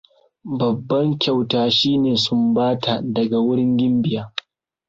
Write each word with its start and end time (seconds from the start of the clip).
Babban 0.57 1.07
kyauta 1.21 1.61
shine 1.77 2.11
sumbata 2.23 2.93
daga 3.15 3.37
wurin 3.45 3.71
gimbiya. 3.79 4.23